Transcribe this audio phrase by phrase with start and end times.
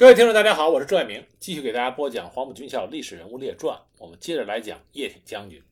[0.00, 3.76] 各位听众，大家好，我是朱爱明，继续给大家播讲《黄埔军校历史人物列传》。
[3.98, 5.62] 我们接着来讲叶挺将军。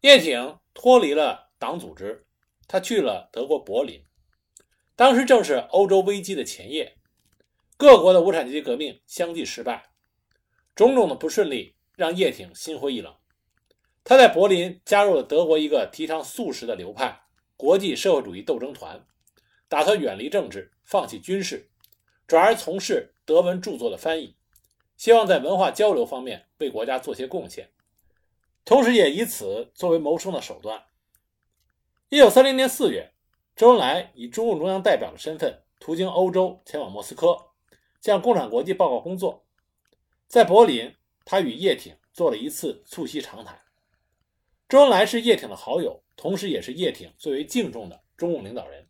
[0.00, 2.24] 叶挺脱离了党组织，
[2.66, 4.02] 他去了德国柏林。
[4.96, 6.96] 当时正是欧洲危机的前夜，
[7.76, 9.90] 各国的无产阶级革命相继失败，
[10.74, 13.14] 种种的不顺利让叶挺心灰意冷。
[14.04, 17.20] 他在柏林加入了德国一个提倡素食的流派——
[17.58, 19.04] 国际社会主义斗争团，
[19.68, 21.68] 打算远离政治，放弃军事，
[22.26, 24.34] 转而从事德文著作的翻译，
[24.96, 27.68] 希望在文化交流方面为国家做些贡献，
[28.64, 30.82] 同时也以此作为谋生的手段。
[32.08, 33.12] 一九三零年四月，
[33.54, 37.36] 周恩来以中共中央代表的身份途经欧洲，前往莫斯科，
[38.00, 39.44] 向共产国际报告工作。
[40.26, 43.60] 在柏林，他与叶挺做了一次促膝长谈。
[44.70, 48.88] 周恩来是叶挺的好友，同时也是叶挺最为敬重的中共领导人。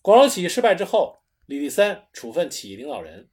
[0.00, 3.28] 广州起义失败之后，李立三处分起义领导人，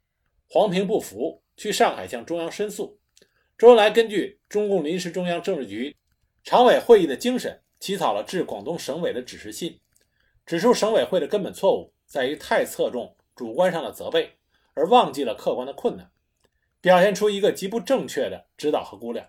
[0.48, 3.00] 黄平不服，去上海向中央申诉。
[3.58, 5.96] 周恩来根据中共临时中央政治局
[6.44, 9.80] 常委会议的精神，起草了致广东省委的指示信，
[10.46, 14.38] 指出省委会的根本错误在于太侧重主观上的责备，
[14.74, 16.10] 而忘记了客观的困难，
[16.82, 19.28] 表现出一个极不正确的指导和估量。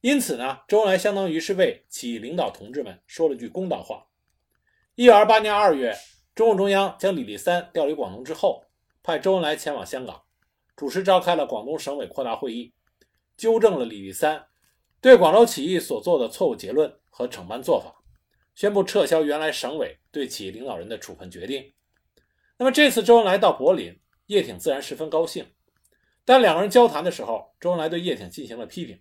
[0.00, 4.06] 因此呢，周恩来相当于是为起义领导同志们说了句公道话。
[4.94, 5.94] 一九二八年二月，
[6.38, 8.62] 中共中央将李立三调离广东之后，
[9.02, 10.22] 派周恩来前往香港，
[10.76, 12.72] 主持召开了广东省委扩大会议，
[13.36, 14.46] 纠正了李立三
[15.00, 17.92] 对广州起义所做的错误结论和惩办做法，
[18.54, 21.72] 宣布撤销原来省委对起义领导人的处分决定。
[22.56, 25.44] 那么这次周恩来到柏林，叶挺自然十分高兴。
[26.24, 29.00] 但两个人交谈的时候，周恩来对叶挺进行了批评。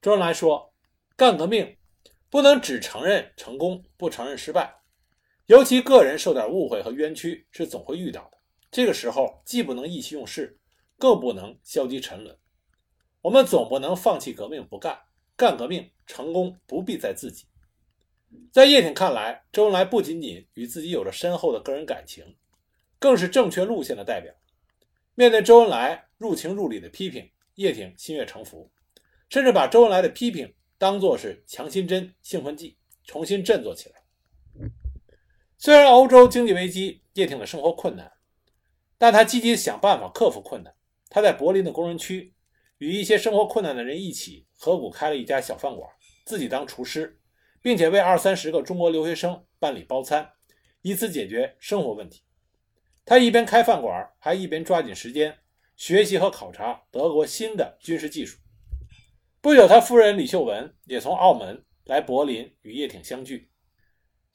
[0.00, 0.72] 周恩来说
[1.18, 1.76] ：“干革命
[2.30, 4.74] 不能只承认成功，不承认失败。
[5.46, 8.38] 尤其个人受点误会和冤屈是总会遇到的。
[8.70, 10.58] 这个时候，既不能意气用事，
[10.98, 12.36] 更不能消极沉沦。
[13.22, 14.98] 我们总不能放弃革命不干。
[15.36, 17.44] 干革命成功不必在自己。”
[18.50, 22.24] 在叶挺看来，周恩来不仅仅与自己有着深厚的个人感情，
[22.98, 24.34] 更是正确路线的代表。
[25.14, 28.70] 面对周恩来入情入理的批评，叶挺心悦诚服。
[29.28, 34.02] 甚至把周恩来的批评当作是强心针、兴奋剂，重新振作起来。
[35.66, 38.12] 虽然欧洲经济危机，叶挺的生活困难，
[38.98, 40.72] 但他积极想办法克服困难。
[41.10, 42.32] 他在柏林的工人区
[42.78, 45.90] 与一些生活困难的人一起合股开了一家小饭馆，
[46.24, 47.18] 自己当厨师，
[47.60, 50.30] 并且为二三十个中国留学生办理包餐，
[50.82, 52.22] 以此解决生活问题。
[53.04, 55.36] 他一边开饭馆，还一边抓紧时间
[55.74, 58.38] 学习和考察德国新的军事技术。
[59.40, 63.50] 不久，他夫人李秀文也从澳门来柏林与叶挺相聚。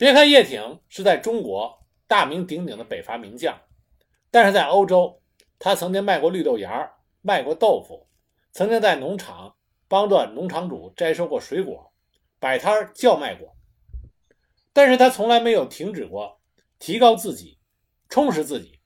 [0.01, 3.62] 别看叶挺是在中国大名鼎鼎的北伐名将，
[4.31, 5.22] 但是在欧洲，
[5.59, 6.91] 他曾经卖过绿豆芽，
[7.22, 8.07] 卖过豆腐，
[8.51, 9.56] 曾经在农场
[9.88, 11.94] 帮助农场主摘收过水果，
[12.39, 13.56] 摆摊叫卖过。
[14.73, 16.41] 但是他从来没有停止过
[16.79, 17.59] 提高自己、
[18.09, 18.79] 充实自己。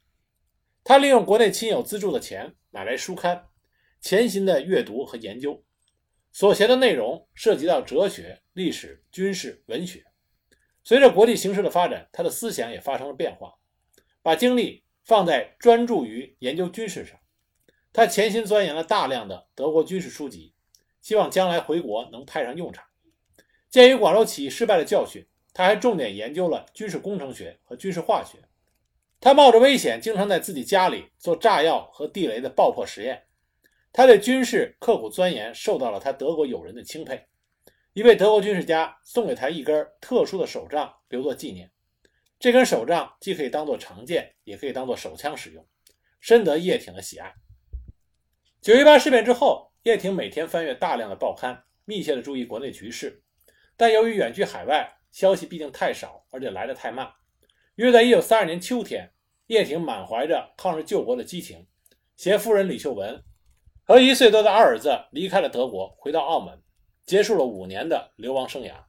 [0.84, 3.46] 他利用国内亲友资助的钱买来书刊，
[4.02, 5.64] 潜心的阅读和研究。
[6.34, 10.04] 所学的内容涉及到哲学、历史、军事、文学。
[10.86, 13.56] 随着国际形势的发展，他的思想也发生了变化，
[14.22, 17.18] 把精力放在专注于研究军事上。
[17.92, 20.54] 他潜心钻研了大量的德国军事书籍，
[21.02, 22.86] 希望将来回国能派上用场。
[23.68, 25.26] 鉴于广州起义失败的教训，
[25.56, 28.38] 他还重点研究了军事工程学和军事化学。
[29.20, 33.24] 他冒着危险，经常在自己家里做炸药和地雷的爆破实验。
[33.92, 37.26] 他对军事刻苦钻研，受到了他德国友人的钦佩。
[37.96, 41.72] 一位德国军事家送给他一根特殊的手杖，留作纪念。
[42.38, 45.66] 这根手杖既可以当做长剑，也可以当做手枪使用，
[46.20, 47.34] 深得叶挺的喜爱。
[48.60, 53.24] 九一八事变之后，叶挺每天翻阅大量的报刊，密切地注意国内局势。
[53.78, 57.10] 但由于远居海外，消息毕竟太少，而且来得太慢。
[57.76, 59.14] 约在一九三二年秋天，
[59.48, 61.66] 叶挺满怀着抗日救国的激情，
[62.18, 63.24] 携夫人李秀文。
[63.86, 66.62] 和一岁多的二儿子离开了德国，回到澳门，
[67.06, 68.84] 结束了五年的流亡生涯。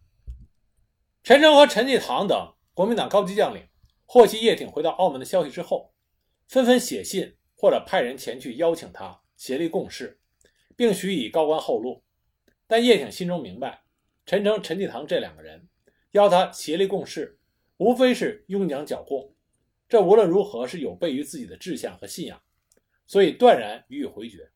[1.22, 3.68] 陈诚和陈济棠等国民党高级将领
[4.04, 5.92] 获悉叶挺回到澳门的消息之后，
[6.46, 10.20] 纷纷写信或者派人前去邀请他协力共事，
[10.76, 12.04] 并许以高官厚禄。
[12.66, 13.82] 但叶挺心中明白，
[14.24, 15.68] 陈诚、陈济棠这两个人
[16.12, 17.38] 邀他协力共事，
[17.76, 19.34] 无非是拥蒋剿共，
[19.88, 22.40] 这无论如何是有悖于自己的志向和信仰，
[23.06, 24.50] 所以断然予以回绝。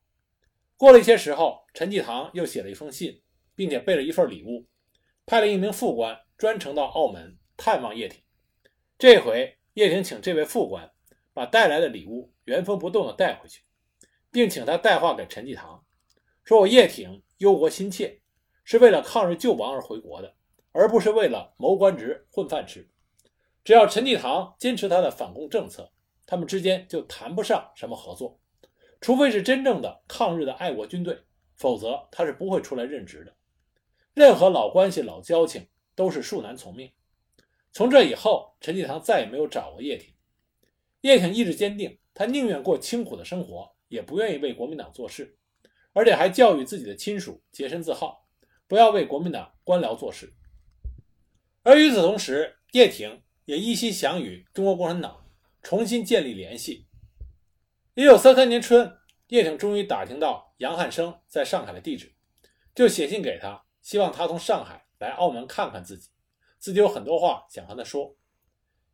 [0.76, 3.22] 过了一些时候，陈济棠又写了一封信，
[3.60, 4.66] 并且备了一份礼物，
[5.26, 8.22] 派了一名副官专程到澳门探望叶挺。
[8.96, 10.90] 这回叶挺请这位副官
[11.34, 13.60] 把带来的礼物原封不动地带回去，
[14.32, 15.84] 并请他带话给陈济棠，
[16.42, 18.22] 说：“我叶挺忧国心切，
[18.64, 20.34] 是为了抗日救亡而回国的，
[20.72, 22.88] 而不是为了谋官职混饭吃。
[23.62, 25.92] 只要陈济棠坚持他的反共政策，
[26.24, 28.40] 他们之间就谈不上什么合作。
[29.02, 31.22] 除非是真正的抗日的爱国军队，
[31.56, 33.36] 否则他是不会出来任职的。
[34.20, 36.92] 任何老关系、老交情都是恕难从命。”
[37.72, 40.12] 从这以后，陈济棠再也没有找过叶挺。
[41.00, 45.38] 叶挺意志坚定，他宁愿过清苦的生活，也不愿意为国民党做事，
[45.94, 48.26] 而且还教育自己的亲属洁身自好，
[48.68, 50.34] 不要为国民党官僚做事。
[51.62, 55.24] 而与此同时，叶挺也一心想与中国共产党
[55.62, 56.86] 重新建立联系。
[57.94, 62.12] 一九三三年春，叶挺终于打听到杨汉生在上海的地址，
[62.74, 66.08] 就写信给他，希望他从上海来澳门看看自己。
[66.58, 68.14] 自己有很多话想和他说。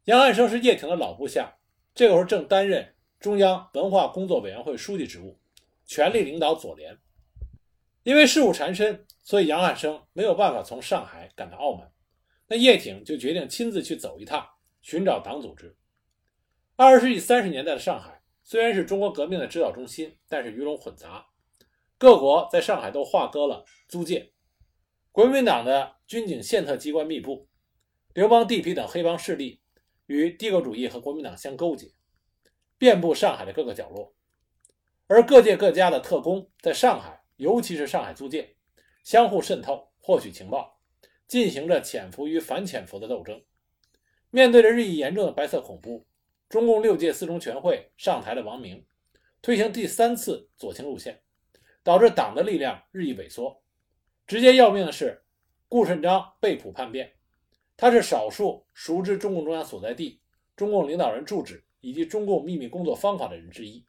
[0.04, 1.58] 杨汉生是叶挺的老部下，
[1.94, 5.38] 这个时候正担任中央文化工作委员会书记职务，
[5.84, 6.96] 全力领导左联。
[8.04, 11.90] 因为事务缠身，所以杨汉生没有办法从上海赶到澳门。
[12.46, 14.48] 那叶挺就决定亲自去走一趟，
[14.80, 15.76] 寻找党组织。
[16.76, 21.26] 二十世纪三十年代的上海虽然是中国革命的指导中心，但是鱼龙混杂，
[21.98, 24.30] 各国在上海都划割了租界，
[25.16, 27.48] 国民党的军警宪特机关密布。
[28.12, 29.62] 流氓地痞等黑帮势力
[30.04, 31.90] 与帝国主义和国民党相勾结，
[32.76, 34.14] 遍布上海的各个角落，
[35.06, 38.56] 而各界各家的特工在上海，尤其是上海租界，
[39.04, 40.82] 相互渗透，获取情报，
[41.26, 43.42] 进行着潜伏与反潜伏的斗争。
[44.28, 46.06] 面对着日益严重的白色恐怖，
[46.50, 48.84] 中共六届四中全会上台的王明
[49.40, 51.22] 推行第三次左倾路线，
[51.82, 53.62] 导致党的力量日益萎缩。
[54.26, 55.22] 直接要命的是，
[55.68, 57.12] 顾顺章被捕叛变。
[57.76, 60.20] 他是少数熟知中共中央所在地、
[60.56, 63.86] 中共领导人住址以及中共秘密工作方法的人之一，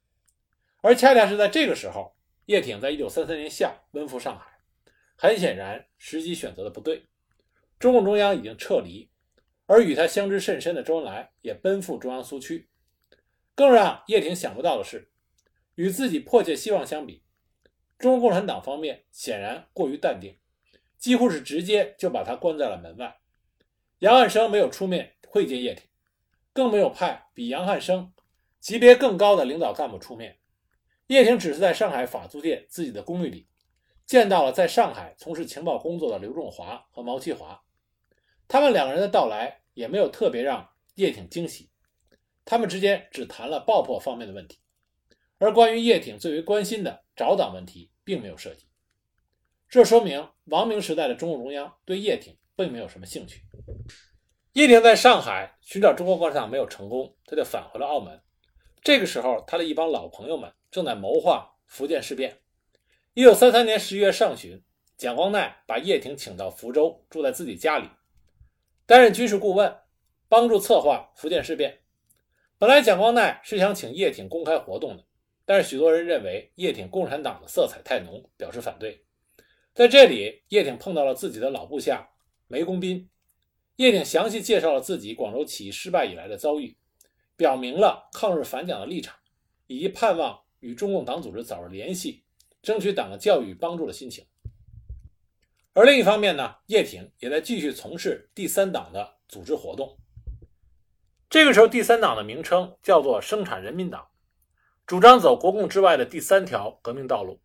[0.82, 4.60] 而恰恰是在这个时候，叶挺在1933年夏奔赴上海。
[5.16, 7.06] 很显然，时机选择的不对。
[7.80, 9.10] 中共中央已经撤离，
[9.66, 12.70] 而与他相知甚深的周恩来也奔赴中央苏区。
[13.56, 15.10] 更让叶挺想不到的是，
[15.76, 17.24] 与自己迫切希望相比，
[17.98, 20.38] 中国共产党方面显然过于淡定，
[20.98, 23.18] 几乎是直接就把他关在了门外。
[24.00, 25.84] 杨汉生没有出面会见叶挺，
[26.54, 28.14] 更没有派比杨汉生
[28.60, 30.38] 级别更高的领导干部出面。
[31.08, 33.48] 叶挺只是在上海法租界自己的公寓里
[34.06, 37.64] 见到了在上海从事情报工作的刘仲华和毛其华，
[38.48, 41.72] 他们两个人的到来也没有特别让叶挺惊喜。
[42.46, 44.60] 他们之间只谈了爆破方面的问题，
[45.38, 48.68] 而关于叶挺最为关心的找党问题并没有涉及。
[49.70, 52.36] 这说明王明时代的中共中央对叶挺。
[52.58, 53.44] 并没有什么兴趣。
[54.54, 58.20] 叶挺在上海寻找中国共产党没有成功，他就返回了澳门。
[58.82, 62.40] 这个时候，他的一帮老朋友们正在谋划福建事变。
[63.14, 64.64] 一九三三年十一月上旬，
[64.98, 67.88] 蒋光鼐把叶挺请到福州，住在自己家里，
[68.88, 69.78] 担任军事顾问，
[70.28, 71.82] 帮助策划福建事变。
[72.58, 75.06] 本来蒋光鼐是想请叶挺公开活动的，
[75.48, 79.06] 但是许多人认为叶挺共产党的色彩太浓，表示反对。
[79.74, 82.10] 在这里，叶挺碰到了自己的老部下。
[82.50, 83.10] 梅公斌，
[83.78, 86.76] 叶挺详细介绍了自己广州起义失败以来的遭遇，
[87.38, 89.16] 表明了抗日反蒋的立场，
[89.68, 92.26] 以及盼望与中共党组织早日联系，
[92.62, 94.26] 争取党的教育与帮助的心情。
[95.72, 99.98] 而另一方面呢，叶挺也在继续从事第三党的组织活动。
[101.30, 104.08] 这个时候，第三党的名称叫做生产人民党，
[104.88, 107.42] 主张走国共之外的第三条革命道路，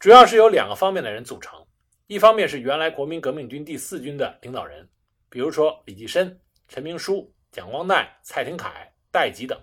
[0.00, 1.64] 主要是由两个方面的人组成。
[2.08, 4.88] 一方面是原来国民革命军第四军的领导人，
[5.30, 9.56] 比如说李济深、陈明书、蒋光鼐、蔡廷锴、戴吉等；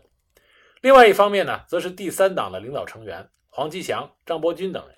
[0.79, 4.95] 另外一方面呢，则是第三党的领导成员黄吉祥、张伯钧等人。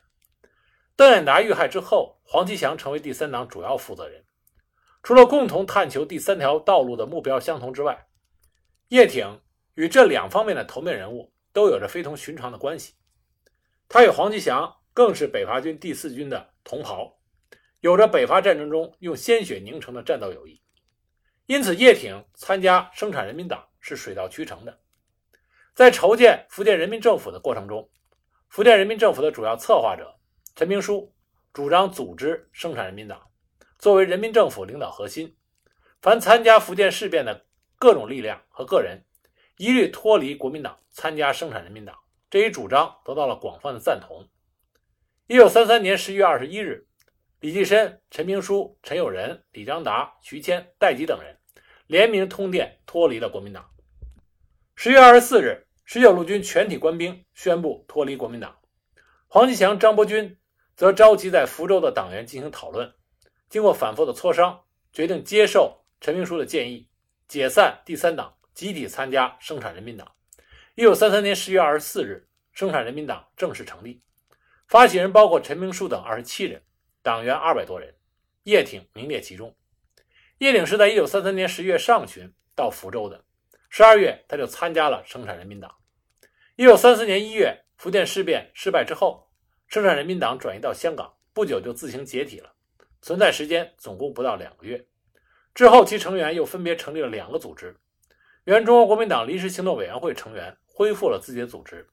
[0.96, 4.24] 邓演达遇害之后，黄吉祥成为第三党主要负责人。
[5.02, 8.06] 除了共同探求第三条道路的目标相同之外，
[8.90, 9.42] 叶挺
[9.74, 12.96] 与这两方面的头面人物都有着非同寻常的关系。
[13.88, 17.18] 他与黄吉祥更是北伐军第四军的同袍。
[17.80, 20.62] 有着北伐战争中用鲜血凝成的战斗友谊，
[21.46, 24.82] 因此叶挺参加生产人民党是水到渠成的。
[25.74, 27.90] 在筹建福建人民政府的过程中，
[28.50, 30.14] 福建人民政府的主要策划者
[30.56, 31.16] 陈明书
[31.54, 33.22] 主张组织生产人民党，
[33.78, 35.38] 作为人民政府领导核心。
[36.02, 37.46] 凡参加福建事变的
[37.78, 39.06] 各种力量和个人，
[39.58, 41.96] 一律脱离国民党，参加生产人民党。
[42.30, 44.28] 这一主张得到了广泛的赞同。
[45.28, 46.88] 一九三三年十一月二十一日。
[47.42, 51.38] 李济深、陈明书、陈友仁、李章达、徐谦、戴吉等人
[51.86, 53.70] 联名通电，脱离了国民党。
[54.76, 58.58] 十月二十四日，十九路军全体官兵宣布脱离国民党。
[59.28, 60.38] 黄继强、张伯钧
[60.76, 62.92] 则召集在福州的党员进行讨论，
[63.48, 66.90] 经过反复的磋商，决定接受陈明书的建议，
[67.28, 70.10] 解散第三党，集体参加生产人民党。
[70.76, 74.02] 一九三三年十月二十四日，生产人民党正式成立，
[74.66, 76.64] 发起人包括陈明书等二十七人，
[77.04, 77.94] 党员二百多人，
[78.44, 79.54] 叶挺名列其中。
[80.38, 83.26] 叶挺是在一九三三年十月上旬到福州的。
[83.70, 85.76] 十二月，他就参加了生产人民党。
[86.56, 89.30] 一九三四年一月，福建事变失败之后，
[89.68, 92.54] 生产人民党转移到香港，不久就自行解体了，
[93.02, 94.86] 存在时间总共不到两个月。
[95.54, 97.78] 之后，其成员又分别成立了两个组织。
[98.46, 101.86] 原中国国民党临时行动委员会成员恢复了自己的组织，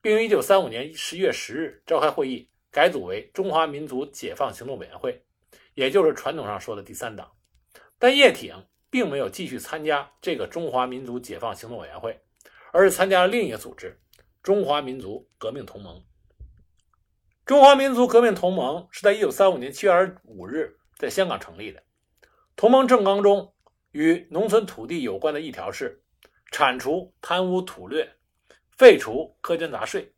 [0.00, 5.20] 并于一九三五年十月十日召开会议，改组为中华民族解放行动委员会，
[5.74, 7.30] 也就是传统上说的第三党。
[7.98, 8.54] 但叶挺。
[8.90, 12.16] 并没有继续参加这个中华民族解放行动委员会，
[12.72, 14.00] 而是参加了另一个组织——
[14.40, 16.00] 中华民族革命同盟。
[17.44, 21.82] 中华民族革命同盟是在一九三五年七月二十五日在香港成立的。
[22.54, 23.52] 同盟政纲中
[23.94, 26.02] 与农村土地有关的一条是：
[26.52, 28.06] 铲除贪污土掠，
[28.76, 30.12] 废除苛捐杂税，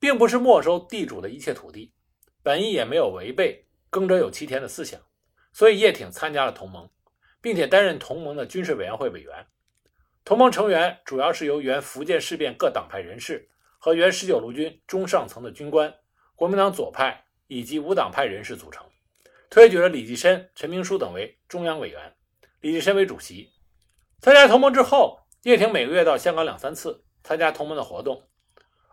[0.00, 1.94] 并不是没收地主的一切土地，
[2.42, 5.00] 本意也没有违背“耕者有其田”的思想。
[5.52, 6.90] 所以叶挺参加了同盟。
[7.42, 9.44] 并且担任同盟的军事委员会委员。
[10.24, 15.92] 同盟成员主要是由原福建事变各党派人士和原十九路军中上层的军官、
[16.36, 18.86] 国民党左派以及无党派人士组成。
[19.50, 22.14] 推举了李济深、陈明书等为中央委员，
[22.62, 23.50] 李济深为主席。
[24.20, 28.22] 参加同盟之后，叶挺每个月到香港两三次参加同盟的活动，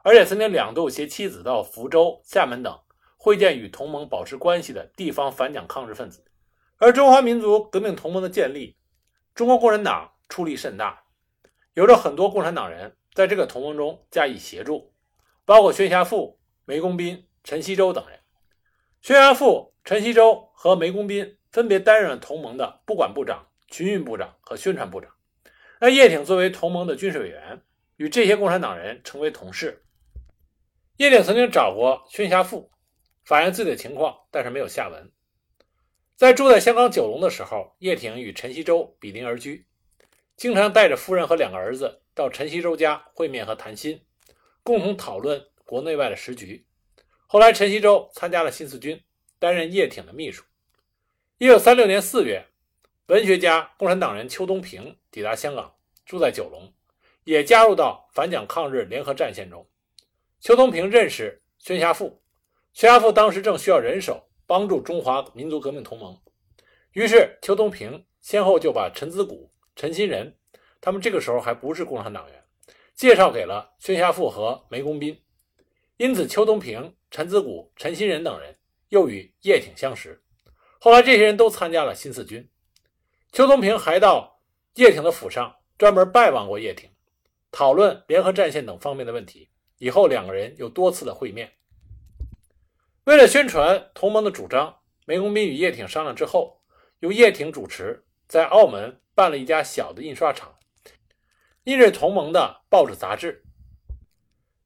[0.02, 2.80] 而且曾经两度携妻子到福州、厦门等
[3.16, 6.26] 会见与同盟保持关系的地方反蒋抗日分子。
[6.78, 8.76] 而中华民族革命同盟的建立，
[9.36, 11.04] 中国共产党出力甚大，
[11.76, 14.92] 有着很多共产党人在这个同盟中加以协助，
[15.46, 18.20] 包括宣侠父梅公斌、陈锡洲等人。
[19.00, 25.12] 宣侠父陈锡洲和梅公斌分别担任了同盟的不管部长、群运部长和宣传部长。
[25.80, 27.62] 那叶挺作为同盟的军事委员，
[27.96, 29.86] 与这些共产党人成为同事。
[30.98, 32.72] 叶挺曾经找过宣侠父，
[33.24, 35.12] 反映自己的情况，但是没有下文。
[36.18, 39.66] 在住在香港九龙的时候，叶挺与陈锡洲比邻而居，
[40.36, 44.02] 经常带着夫人和两个儿子到陈锡洲家会面和谈心，
[44.62, 46.66] 共同讨论国内外的时局。
[47.26, 49.02] 后来，陈锡洲参加了新四军，
[49.40, 50.44] 担任叶挺的秘书。
[51.38, 52.46] 一九三六年四月，
[53.10, 55.74] 文学家、共产党人邱东平抵达香港，
[56.06, 56.72] 住在九龙，
[57.24, 59.68] 也加入到反蒋抗日联合战线中。
[60.40, 62.22] 邱东平认识宣侠父，
[62.72, 64.24] 宣侠父当时正需要人手。
[64.46, 66.20] 帮助中华民族革命同盟，
[66.94, 70.36] 于是邱东平先后就把陈子谷、陈新仁，
[70.82, 72.44] 他们这个时候还不是共产党员，
[72.96, 75.22] 介绍给了宣侠父和梅公斌。
[75.98, 78.56] 因此，邱东平、陈子谷、陈新仁等人
[78.88, 80.20] 又与叶挺相识。
[80.80, 82.50] 后来，这些人都参加了新四军。
[83.32, 84.42] 邱东平还到
[84.76, 86.90] 叶挺的府上专门拜望过叶挺，
[87.52, 89.50] 讨论联合战线等方面的问题。
[89.78, 91.54] 以后，两个人又多次的会面。
[93.06, 96.62] 为了宣传同盟的主张，梅公斌与叶挺商量之后，
[97.00, 100.58] 由叶挺主持，在澳门办了一家小的印刷厂，
[101.64, 103.46] 印制同盟的报纸杂志。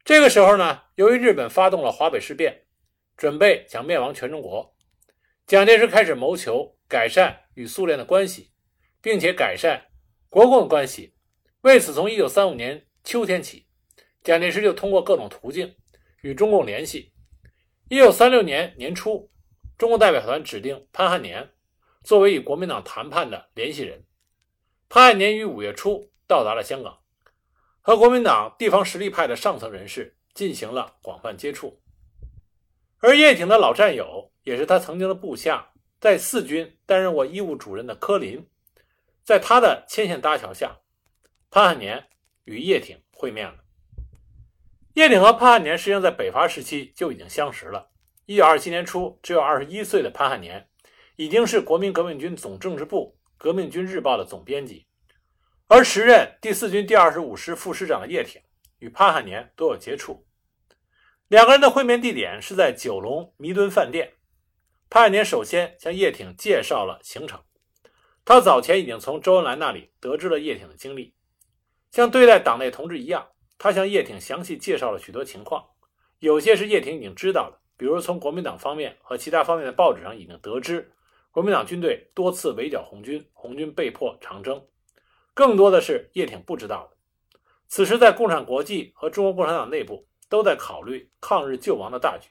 [0.03, 2.63] 这个时候呢，由于日本发动了华北事变，
[3.15, 4.75] 准备想灭亡全中国，
[5.45, 8.52] 蒋介石开始谋求改善与苏联的关系，
[9.03, 9.89] 并且改善
[10.29, 11.13] 国共关系。
[11.61, 13.67] 为此，从1935年秋天起，
[14.23, 15.75] 蒋介石就通过各种途径
[16.21, 17.11] 与中共联系。
[17.89, 19.29] 一九三六年年初，
[19.77, 21.51] 中共代表团指定潘汉年
[22.01, 24.05] 作为与国民党谈判的联系人。
[24.87, 26.99] 潘汉年于五月初到达了香港，
[27.81, 31.81] 和国民党地方实力派的上层人士进行了广泛接触。
[32.99, 38.47] 而叶挺的老战友，也是他曾经的部下，在四军担任过医务主任的柯林，
[39.23, 40.79] 在他的牵线搭桥下，
[41.49, 42.07] 潘汉年
[42.43, 43.63] 与叶挺会面了。
[44.95, 47.91] 叶挺和潘汉年实际上在北伐时期就已经相识了。
[48.25, 50.69] 一九二七年初，只有二十一岁的潘汉年
[51.15, 54.87] 已经是国民革命军总政治部《革命军日报》的总编辑，
[55.67, 58.41] 而时任第四军第二十五师副师长的叶挺
[58.79, 60.25] 与潘汉年都有接触。
[61.27, 64.13] 两个人的会面地点是在九龙弥敦饭店。
[64.89, 67.43] 潘汉年首先向叶挺介绍了行程，
[68.25, 71.13] 他早前已经从周恩来那里得知了叶挺的经历，
[71.91, 73.27] 像对待党内同志一样。
[73.57, 75.63] 他向叶挺详细介绍了许多情况，
[76.19, 80.91] 有些是叶挺已经知道的，比如从国民党方面和其他方面的报纸上已经得知，
[81.31, 84.57] 国民党军队多次围剿红军，红军被迫长征；
[85.33, 86.97] 更多的是叶挺不知道的。
[87.69, 92.29] 此时，在共产国际和中国共产党内部都在考虑抗日救亡的大局。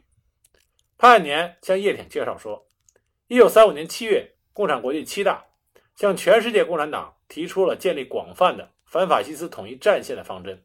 [0.99, 2.67] 潘汉年向叶挺介绍说
[3.29, 5.47] ，1935年7月，共产国际七大
[5.95, 10.65] 向全世界共产党提出了建立广泛的反法西斯统一战线的方针。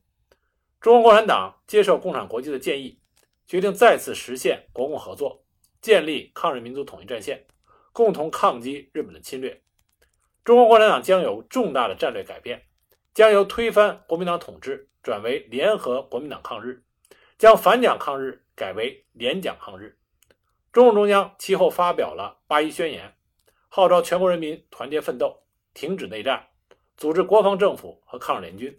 [0.79, 2.99] 中国共产党接受共产国际的建议，
[3.45, 5.43] 决定再次实现国共合作，
[5.81, 7.45] 建立抗日民族统一战线，
[7.91, 9.61] 共同抗击日本的侵略。
[10.43, 12.63] 中国共产党将有重大的战略改变。
[13.13, 16.83] 将由推翻国民党统治转为联合国民党抗日，
[17.39, 19.97] 将反蒋抗日改为联蒋抗日。
[20.71, 23.16] 中共中央其后发表了八一宣言，
[23.77, 25.43] 号召全国人民团结奋斗，
[25.75, 26.47] 停止内战，
[26.97, 28.75] 组织国防政府和抗日联军。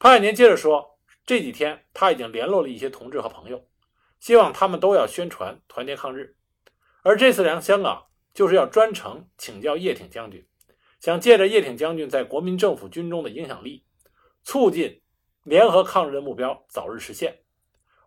[0.00, 3.64] 潘汉年接着说，这几天他已经联络了一些同志和朋友，
[4.18, 6.34] 希望他们都要宣传团结抗日。
[7.04, 10.44] 而这次来香港，就是要专程请教叶挺将军。
[10.98, 13.84] 想借着叶挺将军在国民政府军中的影响力，
[14.42, 15.00] 促进
[15.44, 17.38] 联合抗日的目标早日实现。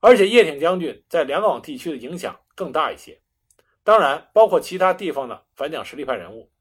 [0.01, 3.22] 而且叶挺将军在两广地区的影响更大一些，
[3.88, 6.51] 当然包括其他地方的反蒋实力派人物，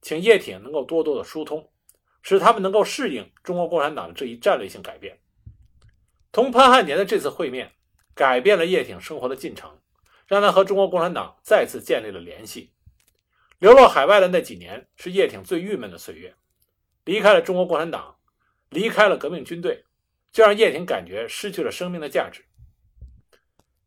[0.00, 1.70] 请叶挺能够多多的疏通，
[2.22, 5.16] 使他们能够适应中国共产党的这一战略性改变。
[6.32, 7.70] 同潘汉年的这次会面，
[8.16, 9.78] 改变了叶挺生活的进程，
[10.26, 12.72] 让他和中国共产党再次建立了联系。
[13.60, 16.34] 流落海外的那几年是叶挺最郁闷的岁月，
[17.04, 18.16] 离开了中国共产党，
[18.70, 19.84] 离开了革命军队，
[20.32, 22.44] 就让叶挺感觉失去了生命的价值。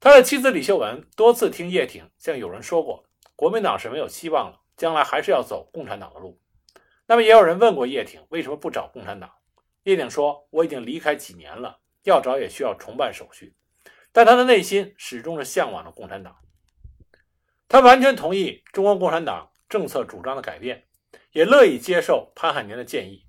[0.05, 6.39] 他的妻子李秀文多次听叶挺向友人说过，国民党是没有希望了，将来还是要走共产党的路。
[7.07, 9.31] 那么也有人问过叶挺为什么不找共产党，
[9.81, 13.55] 叶挺说：“我已经离开几年了，要找也需要重办手续。”
[14.13, 16.35] 但他的内心始终是向往着共产党，
[17.67, 19.49] 他完全同意中国共产党。
[19.67, 20.85] 政策主张的改变，
[21.31, 23.25] 也乐意接受潘汉年的建议，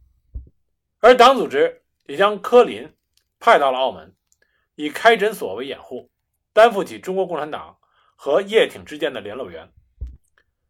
[1.01, 2.95] 而党组织也将柯林
[3.41, 4.15] 派到了澳门，
[4.75, 6.11] 以开诊所为掩护，
[6.57, 7.77] 担负起中国共产党
[8.15, 9.71] 和叶挺之间的联络员。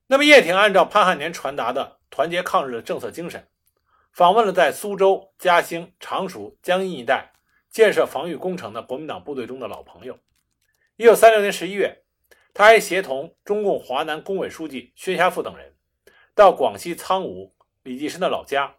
[0.08, 3.46] 那么，叶挺按照潘汉年传达的团结抗日的政策精神，
[4.11, 7.34] 访问了在苏州、嘉兴、常熟、江阴一带
[7.70, 10.18] 建设防御工程的国民党部队中的老朋友。
[10.96, 12.02] 一九三六年十一月。
[12.52, 15.74] 他还协同中共华南工委书记薛家富等人，
[16.34, 18.74] 到广西苍梧李济深的老家，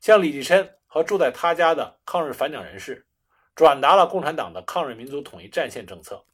[0.00, 3.06] 向李济深和住在他家的抗日反蒋人士
[3.54, 6.24] 转达了共产党的抗日民族统一战线政策。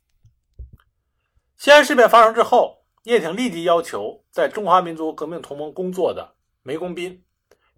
[1.56, 7.24] 西安事变发生之后，叶挺立即要求在中华民族革命同盟工作的梅公斌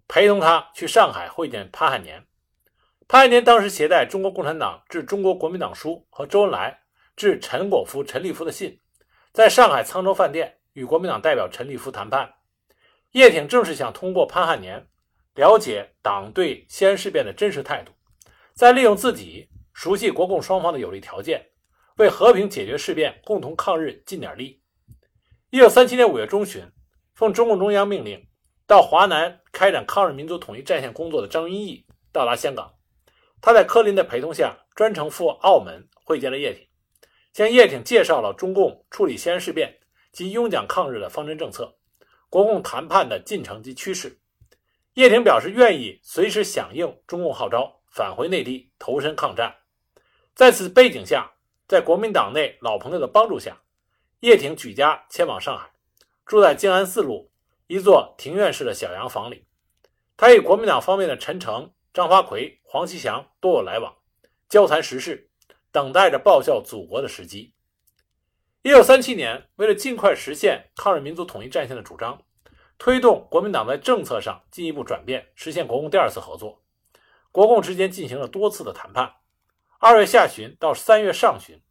[0.07, 2.25] 陪同他去上海会见潘汉年。
[3.07, 6.81] 潘汉年当时携带中国共产党致中国国民党书和周恩来
[7.15, 8.81] 致陈果夫、陈立夫的信。
[9.31, 12.33] 在上海沧州饭店与国民党代表陈立夫谈判，
[13.11, 14.87] 叶挺正是想通过潘汉年
[15.35, 17.93] 了解党对西安事变的真实态度，
[18.53, 21.45] 再利用自己熟悉国共双方的有利条件，
[21.99, 24.61] 为和平解决事变、共同抗日尽点力。
[25.49, 26.63] 一九三七年五月中旬，
[27.13, 28.25] 奉中共中央命令，
[28.65, 32.73] 到华南开展抗日民族统一战线工作的张云逸到达香港，
[33.41, 36.65] 他在柯林的陪同下，专程赴澳门会见了叶挺。
[37.33, 39.77] 向叶挺介绍了中共处理西安事变
[40.13, 41.75] 及拥蒋抗日的方针政策，
[42.29, 44.21] 国共谈判的进程及趋势。
[44.93, 49.53] 叶挺表示愿意随时响应中共号召，返回内地投身抗战。
[50.33, 51.29] 在此背景下，
[51.69, 53.61] 在国民党内老朋友的帮助下，
[54.21, 55.69] 叶挺举家迁往上海，
[56.25, 57.31] 住在静安寺路
[57.67, 59.45] 一座庭院式的小洋房里。
[60.17, 63.95] 他与国民党方面的陈诚、张发奎、黄其祥多有来往，
[64.49, 65.29] 交谈时事。
[65.71, 67.53] 等待着报效祖国的时机。
[68.63, 72.19] 一九三七年，为了尽快实现抗日民族统一战线的主张，
[72.79, 76.63] 推动国民党在政策上进一步转变，实现国共第二次合作，
[77.31, 79.13] 国共之间进行了多次的谈判。
[79.81, 81.61] 二月下旬到三月上旬，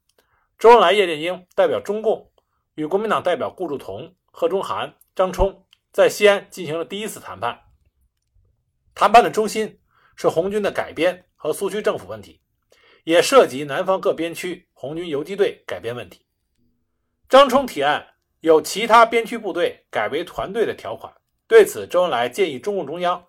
[0.59, 2.33] 周恩来、叶剑英代表中共
[2.75, 7.65] 与国民党代表顾祝同、贺中涵、张冲在西安进行了第一次谈判。
[8.95, 9.79] 谈判的中心
[10.17, 12.41] 是红军的改编和苏区政府问题。
[13.05, 16.27] 也涉及南方各边区红军游击队改编问题。
[17.27, 18.07] 张冲提案
[18.41, 21.15] 有其他边区部队改为团队的条款，
[21.47, 23.27] 对此，周恩来建议中共中央，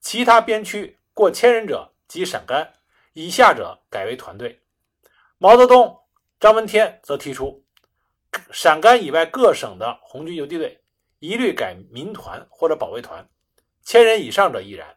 [0.00, 2.74] 其他边区过千人者即陕甘，
[3.12, 4.60] 以下者改为团队。
[5.38, 5.98] 毛泽东、
[6.40, 7.64] 张闻天则提出，
[8.50, 10.82] 陕甘以外各省的红军游击队
[11.18, 13.28] 一律改民团或者保卫团，
[13.82, 14.96] 千人以上者亦然，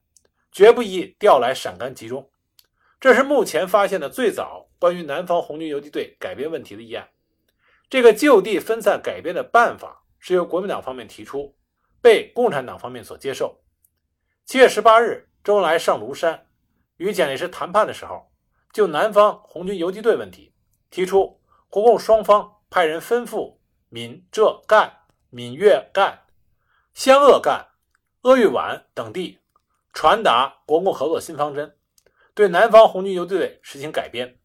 [0.51, 2.29] 绝不宜调来陕甘集中。
[2.99, 7.07] 这是目前发现的最早关于南方红军游击队改编问题的议案。
[7.89, 11.55] 这个就地分散改编的办法是由国民党方面提出，
[12.01, 13.61] 被共产党方面所接受。
[14.45, 16.44] 七月十八日，周恩来上庐山，
[16.97, 18.31] 与蒋介石谈判的时候，
[18.71, 20.53] 就南方红军游击队问题，
[20.89, 24.91] 提出国共双方派人分赴闽浙赣、
[25.29, 26.23] 闽粤赣、
[26.93, 27.67] 湘鄂赣、
[28.21, 29.39] 鄂豫皖等地，
[29.93, 31.75] 传达国共合作新方针，
[32.33, 34.37] 对南方红军游击队实行改编。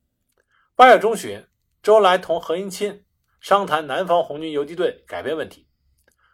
[0.75, 1.47] 八月中旬，
[1.83, 3.05] 周恩来同何应钦
[3.41, 5.69] 商谈南方红军游击队改编问题，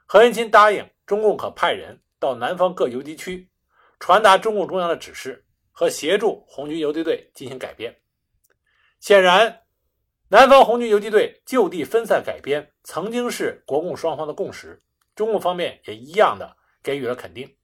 [0.06, 3.50] 何应钦答应中共可派人到南方各游击区，
[3.98, 5.45] 传达中共中央的指示。
[5.78, 7.94] 和协助红军游击队进行改编。
[8.98, 9.60] 显然，
[10.28, 14.82] 南方红军游击队就地分散改编曾经是国共双方的共识，
[15.14, 17.54] 中共方面也一样的给予了肯定。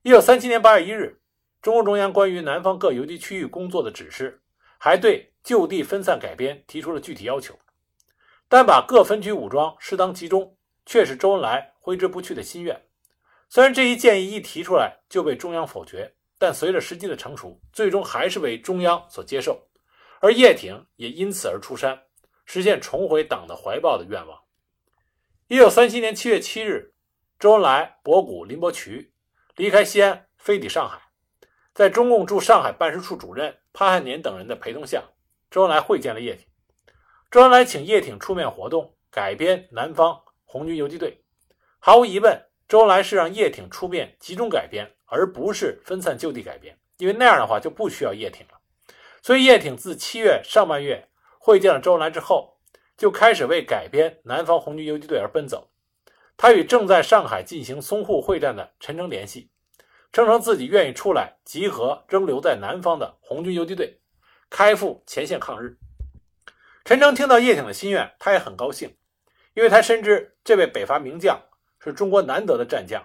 [0.00, 1.20] 一九三七年八月一日，
[1.60, 4.40] 中共中央关于南方各游击区域工作的指示，
[4.78, 7.58] 还对就地分散改编提出了具体要求。
[8.48, 12.86] 但把各分区武装适当集中，却是周恩来挥之不去的心愿。
[13.50, 16.14] 虽然这一建议一提出来就被中央否决。
[16.44, 19.66] 但随着时机的成熟，最终还是为中央所接受，
[20.20, 22.02] 而叶挺也因此而出山，
[22.44, 24.38] 实现重回党的怀抱的愿望。
[25.46, 26.92] 一九三七年七月七日，
[27.38, 29.14] 周恩来、博古、林伯渠
[29.56, 31.00] 离开西安，飞抵上海，
[31.72, 35.02] 在中共驻上海办事处主任潘汉年等人的陪同下，
[35.50, 36.46] 周恩来会见了叶挺。
[37.30, 41.24] 周恩来请叶挺出面活动，改编南方红军游击队。
[41.78, 44.90] 毫无疑问，周恩来是让叶挺出面集中改编。
[45.06, 48.54] 而不是分散就地改编，因为那样的话就不需要叶挺了。
[49.22, 52.58] 所以叶挺自七月上半月会见了周恩来之后，
[52.96, 55.70] 就开始为改编南方红军游击队而奔走。
[56.36, 59.50] 他与正在上海进行淞沪会战的陈诚联系，
[60.12, 64.00] 声称自己愿意出来集合仍留在南方的红军游击队，
[64.50, 65.78] 开赴前线抗日。
[66.84, 68.96] 陈诚听到叶挺的心愿，他也很高兴，
[69.54, 71.40] 因为他深知这位北伐名将
[71.84, 73.04] 是中国难得的战将，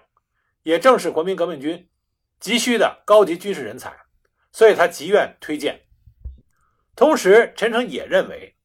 [0.63, 1.89] 也正是国民革命军。
[2.39, 3.93] 急需的高级军事人才，
[4.53, 5.81] 所以他极愿推荐。
[6.95, 8.55] 同时，陈诚也认为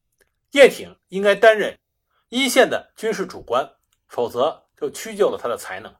[0.51, 1.77] 叶挺应该担任
[2.29, 3.69] 一线的军事主官，
[4.07, 5.93] 否则就屈就了他的才能。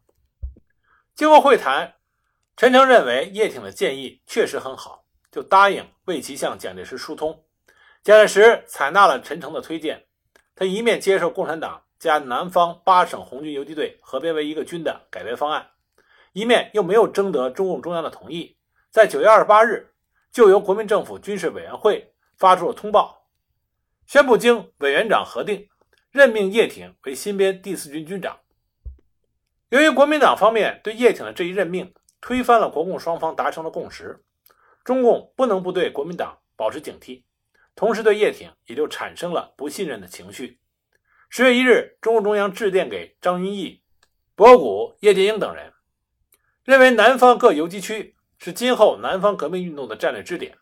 [1.15, 1.95] 经过会谈，
[2.56, 7.45] 陈诚认为叶挺的建议确实很好，就答应为其向蒋介石疏通。
[8.04, 10.06] 蒋介石采纳了陈诚的推荐，
[10.56, 15.72] 他一面接受共产党加南方八省红军游击队合编为一个军的改编方案。
[16.34, 18.56] 一面又没有征得中共中央的同意，
[18.91, 19.91] 在九月二十八日，
[20.32, 23.26] 就由国民政府军事委员会发出了通报，
[24.06, 25.68] 宣布经委员长核定，
[26.12, 28.38] 任命叶挺为新编第四军军长。
[29.70, 31.91] 由于国民党方面对叶挺的这一任命
[32.22, 34.24] 推翻了国共双方达成的共识，
[34.84, 37.24] 中共不能不对国民党保持警惕，
[37.74, 40.60] 同时对叶挺也就产生了不信任的情绪。
[41.30, 43.82] 十月一日，中共中央致电给张云逸、
[44.36, 45.74] 博古、叶剑英等人。
[46.64, 50.58] 认为南方各游击区是今后南方革命运动的战略支点，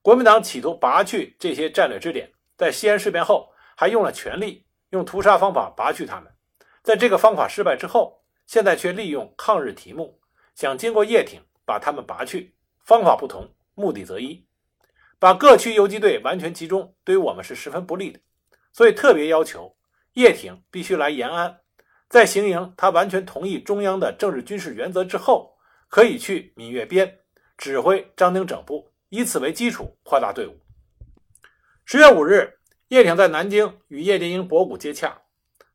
[0.00, 6.32] 国民党企图拔去这些战略支点，在西安事变后还用了全力，用屠杀方法拔去他们。
[6.82, 10.20] 在这个方法失败之后，现在却利用抗日题目，
[10.54, 12.54] 想经过叶挺把他们拔去。
[12.84, 14.44] 方法不同，目的则一，
[15.18, 18.20] 把各区游击队完全集中，对于我们是十分不利的。
[18.72, 19.76] 所以特别要求
[20.14, 21.60] 叶挺必须来延安。
[22.08, 25.56] 在行营，他完全同意中央的政治军事原则之后，
[25.88, 27.20] 可以去闽粤边
[27.56, 30.58] 指挥张丁整部，以此为基础扩大队伍。
[31.84, 35.22] 十月五日，叶挺在南京与叶剑英、博古接洽，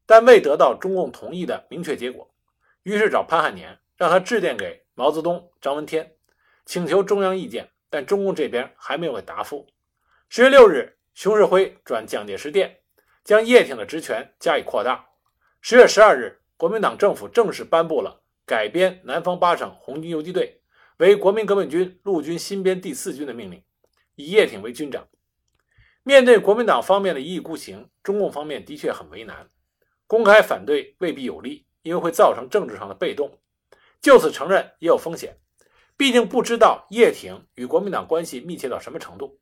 [0.06, 2.30] 但未得到中共同意的明确结果，
[2.84, 6.13] 于是找潘汉年，让他致电给毛泽东、张闻天，
[6.65, 9.67] 请求中央意见，但中共这边还没有给答复。
[10.30, 12.80] 十月六日，熊式辉转蒋介石电，
[13.27, 15.09] 将叶挺的职权加以扩大。
[15.59, 20.61] 十月十二日，国民党政府正式颁布了改编南方八省红军游击队
[20.95, 23.61] 为国民革命军陆军新编第四军的命令，
[24.15, 25.05] 以叶挺为军长。
[26.03, 29.49] 面对国民党方面的一意孤行，中共方面的确很为难。
[30.07, 33.27] 公开反对未必有利，因为会造成政治上的被动；
[33.99, 35.37] 就此承认也有风险，
[35.97, 39.37] 毕竟不知道叶挺与国民党关系密切到什么程度。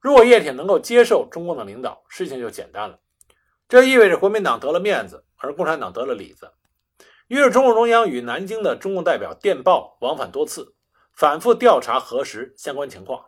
[0.00, 2.98] 如果叶挺能够接受中共的领导，事情就简单了。
[3.70, 5.24] 这意味着国民党得了面子。
[5.42, 6.52] 而共产党得了里子，
[7.28, 10.74] 于是中共中央与南京的中共代表电报往返多次，
[11.14, 13.24] 反复调查核实相关情况，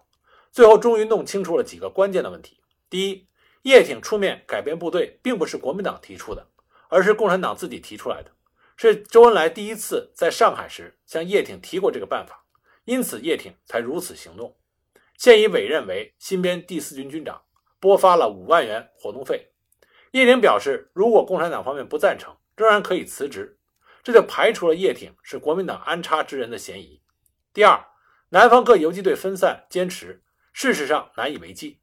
[0.50, 3.26] 最后终于弄清楚了几个关键的问题：第一，
[3.62, 6.46] 叶挺出面改编部队，并不是国民党提出的，
[6.90, 8.30] 而是共产党自己提出来的，
[8.76, 12.44] 是周恩来第一次在上海时向叶挺提过这个办法，
[12.84, 14.54] 因此叶挺才如此行动，
[15.16, 17.40] 现已委任为新编第四军军长，
[17.80, 19.51] 拨发了五万元活动费。
[20.12, 23.58] 叶挺表示，如果共产党方面不赞成，仍然可以辞职，
[24.02, 27.02] 这就排除了叶挺是国民党安插之人的嫌疑。
[27.52, 27.84] 第二，
[28.28, 30.22] 南方各游击队分散坚持，
[30.52, 31.80] 事实上难以为继，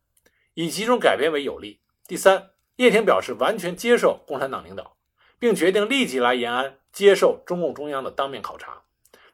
[0.53, 1.81] 以集中改编为有利。
[2.07, 4.97] 第三，叶挺表示完全接受共产党领导，
[5.39, 8.83] 并决定立即来延安接受中共中央的当面考察，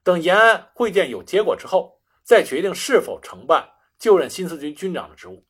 [0.04, 5.46] 等延安会见有结果之后，再决定是否承办就任新四军军长的职务。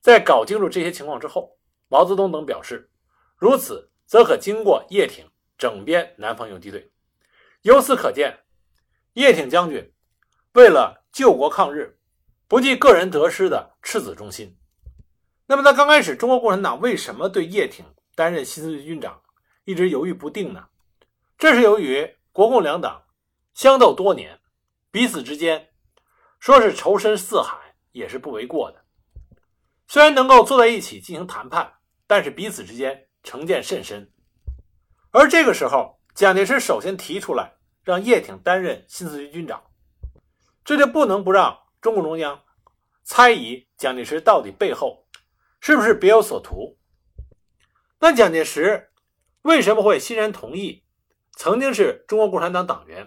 [0.00, 1.58] 在搞清楚这些情况之后，
[1.90, 2.88] 毛泽东等表示，
[3.36, 6.92] 如此则可经过叶挺整编南方游击队。
[7.62, 8.38] 由此可见，
[9.14, 9.92] 叶挺将军
[10.52, 11.98] 为了救国抗日，
[12.46, 14.56] 不计个人得失的赤子忠心。
[15.46, 19.20] 那么，在刚开始，中国共产党为什么对叶挺担任新四军军长
[19.64, 20.68] 一直犹豫不定呢？
[21.36, 23.02] 这是由于国共两党
[23.52, 24.38] 相斗多年，
[24.92, 25.70] 彼此之间
[26.38, 28.84] 说是仇深似海也是不为过的。
[29.88, 31.79] 虽然能够坐在一起进行谈判，
[32.10, 34.10] 但是彼此之间成见甚深。
[35.12, 37.52] 而这个时候，蒋介石首先提出来
[37.84, 39.62] 让叶挺担任新四军军长，
[40.64, 42.42] 这就不能不让中共中央
[43.04, 45.06] 猜疑蒋介石到底背后
[45.60, 46.76] 是不是别有所图。
[48.00, 48.90] 那蒋介石
[49.42, 50.82] 为什么会欣然同意
[51.36, 53.06] 曾经是中国共产党党员，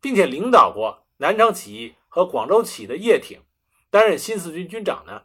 [0.00, 3.42] 并且领导过南昌起义和广州起义的叶挺
[3.90, 5.24] 担任新四军军长呢？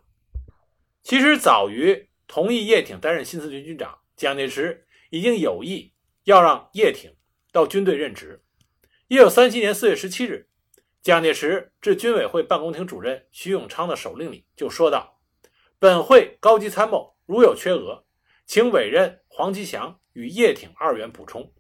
[1.02, 7.16] 其实早于同意叶挺担任新四军军长，蒋介石已经有意要让叶挺
[7.52, 8.44] 到军队任职。
[9.08, 10.50] 一九三七年四月十七日，
[11.02, 15.20] 蒋介石致军委会办公厅主任徐永昌的手令里就说道
[15.78, 18.06] ：“本会高级参谋如有缺额，
[18.46, 21.54] 请委任黄吉祥与叶挺二员补充。”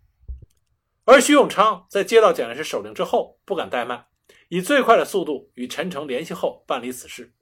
[1.06, 4.08] 而徐永昌在接到蒋介石手令之后，不敢怠慢，
[4.47, 7.34] 以最快的速度与陈诚联系后办理此事。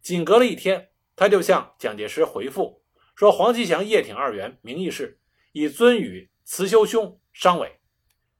[0.00, 0.89] 仅隔了一天。
[1.20, 2.82] 他就向蒋介石回复
[3.14, 5.20] 说：“黄其祥、叶挺二员名义是
[5.52, 7.78] 以尊与慈修兄商委，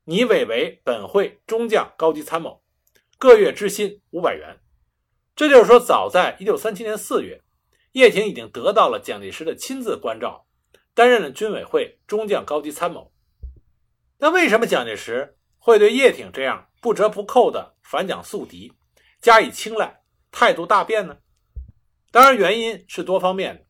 [0.04, 2.62] 拟委为本会中将高级参谋，
[3.18, 4.60] 各月支薪五百元。”
[5.36, 7.42] 这就是说，早在1937年4月，
[7.92, 10.46] 叶挺已经得到了蒋介石的亲自关照，
[10.94, 13.12] 担任了军委会中将高级参谋。
[14.16, 18.72] 那为什么蒋介石会对叶挺这样不折不扣的反蒋宿敌
[19.20, 21.18] 加以青睐，态度大变呢？
[22.10, 23.66] 当然，原因是多方面的。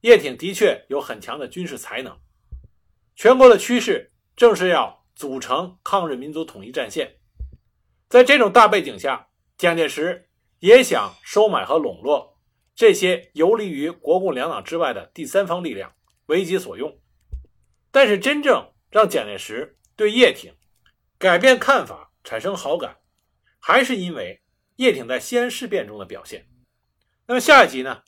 [0.00, 2.18] 叶挺的确有很强的军事才能，
[3.16, 7.16] 全国的趋势正是要组成抗日民族统一战线。
[8.08, 10.28] 在这种大背景下，蒋介石
[10.58, 12.38] 也想收买和笼络
[12.74, 15.94] 这些游离于国共两党之外的第三方力量，
[16.26, 17.00] 为己所用。
[17.90, 20.52] 但是，真正让蒋介石对叶挺
[21.16, 22.98] 改变看法、产生好感，
[23.58, 24.42] 还是因为
[24.76, 26.46] 叶挺在西安事变中的表现。
[27.26, 28.02] 那么下一集呢，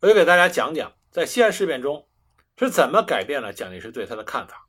[0.00, 2.06] 我就给大家讲讲在西安事变中
[2.56, 4.63] 是怎么改变了蒋介石对他的看法。